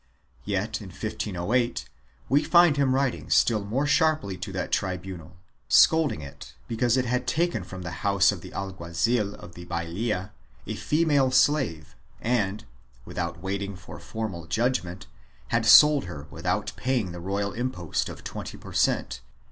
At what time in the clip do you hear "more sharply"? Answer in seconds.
3.63-4.35